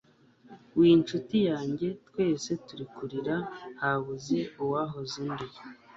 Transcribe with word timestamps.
wincuti 0.77 1.37
yanjye 1.49 1.87
twese 2.07 2.49
turi 2.65 2.85
kurira 2.95 3.35
habuze 3.81 4.39
uwahoza 4.61 5.15
undi 5.27 5.47